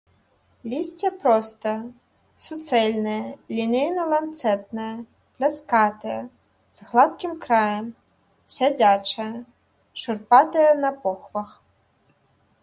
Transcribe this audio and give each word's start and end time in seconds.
Лісце 0.71 1.09
простае, 1.23 1.73
суцэльнае, 2.45 3.21
лінейна-ланцэтнае, 3.57 4.95
пляскатае, 5.37 6.17
з 6.79 6.89
гладкім 6.89 7.37
краем, 7.45 7.93
сядзячае, 8.57 9.31
шурпатае 10.07 10.69
на 10.83 10.91
похвах. 11.07 11.49